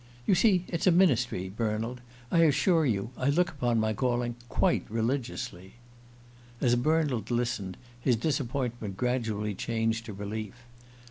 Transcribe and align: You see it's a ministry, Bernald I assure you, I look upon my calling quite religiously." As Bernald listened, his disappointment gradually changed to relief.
You 0.25 0.33
see 0.33 0.65
it's 0.69 0.87
a 0.87 0.91
ministry, 0.91 1.47
Bernald 1.47 2.01
I 2.31 2.39
assure 2.45 2.87
you, 2.87 3.11
I 3.17 3.29
look 3.29 3.51
upon 3.51 3.79
my 3.79 3.93
calling 3.93 4.35
quite 4.49 4.83
religiously." 4.89 5.75
As 6.59 6.75
Bernald 6.75 7.29
listened, 7.29 7.77
his 7.99 8.15
disappointment 8.15 8.97
gradually 8.97 9.53
changed 9.53 10.07
to 10.07 10.13
relief. 10.13 10.55